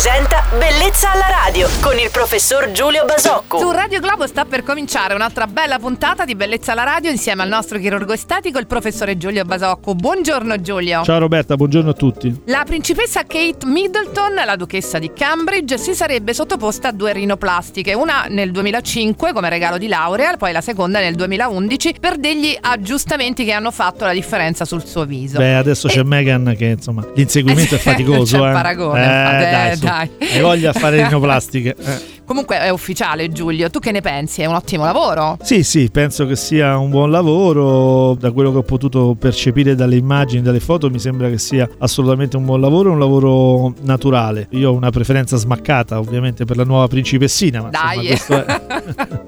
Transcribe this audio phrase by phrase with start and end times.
[0.00, 3.58] presenta Bellezza alla radio con il professor Giulio Basocco.
[3.58, 7.48] Su Radio Globo sta per cominciare un'altra bella puntata di Bellezza alla radio insieme al
[7.48, 9.96] nostro chirurgo estetico, il professore Giulio Basocco.
[9.96, 11.02] Buongiorno Giulio.
[11.02, 12.42] Ciao Roberta, buongiorno a tutti.
[12.46, 18.26] La principessa Kate Middleton, la duchessa di Cambridge, si sarebbe sottoposta a due rinoplastiche, una
[18.28, 23.50] nel 2005 come regalo di laurea, poi la seconda nel 2011 per degli aggiustamenti che
[23.50, 25.38] hanno fatto la differenza sul suo viso.
[25.38, 28.38] Beh, adesso c'è Megan che insomma l'inseguimento è faticoso.
[28.38, 28.52] C'è eh.
[28.52, 29.86] paragone, Eh, eh, dai, su.
[29.88, 30.10] Dai.
[30.34, 31.74] Hai voglia fare rinoplastiche.
[31.78, 32.16] Eh.
[32.24, 34.42] Comunque è ufficiale Giulio, tu che ne pensi?
[34.42, 35.38] È un ottimo lavoro?
[35.42, 38.14] Sì, sì, penso che sia un buon lavoro.
[38.20, 42.36] Da quello che ho potuto percepire dalle immagini, dalle foto, mi sembra che sia assolutamente
[42.36, 44.48] un buon lavoro, un lavoro naturale.
[44.50, 47.62] Io ho una preferenza smaccata, ovviamente, per la nuova principessina.
[47.62, 48.10] Ma Dai.
[48.10, 49.20] insomma, questo è-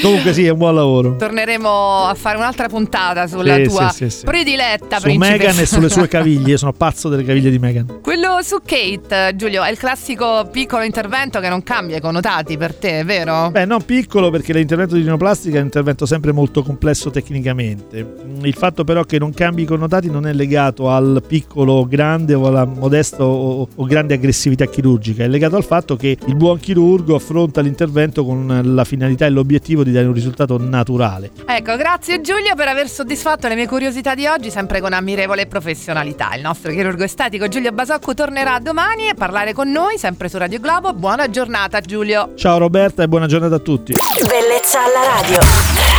[0.00, 1.16] Comunque sì, è un buon lavoro.
[1.16, 5.32] Torneremo a fare un'altra puntata sulla Sì, tua sì, sì, prediletta Su principessa.
[5.32, 7.98] Megan e sulle sue caviglie, io sono pazzo delle caviglie di Megan.
[8.02, 12.74] Quello su Kate, Giulio, è il classico piccolo intervento che non cambia i connotati per
[12.74, 13.50] te, vero?
[13.50, 18.14] Beh, non piccolo perché l'intervento di rinoplastica è un intervento sempre molto complesso tecnicamente.
[18.42, 22.34] Il fatto però che non cambi i connotati non è legato al piccolo o grande
[22.34, 26.58] o alla modesta o, o grande aggressività chirurgica, è legato al fatto che il buon
[26.58, 31.30] chirurgo affronta l'intervento con la finalità e l'obiettivo di dare un risultato naturale.
[31.46, 36.34] Ecco, grazie Giulio per aver soddisfatto le mie curiosità di oggi, sempre con ammirevole professionalità.
[36.34, 40.60] Il nostro chirurgo estetico Giulio Basocco tornerà domani a parlare con noi, sempre su Radio
[40.60, 40.92] Globo.
[40.92, 42.32] Buona giornata Giulio.
[42.36, 43.94] Ciao Roberta e buona giornata a tutti.
[44.26, 45.89] Bellezza alla radio.